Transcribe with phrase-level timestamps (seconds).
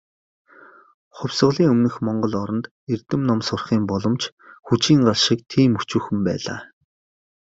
[1.17, 4.23] Хувьсгалын өмнөх монгол оронд, эрдэм ном сурахын боломж
[4.67, 6.59] "хүжийн гал" шиг тийм өчүүхэн байлаа.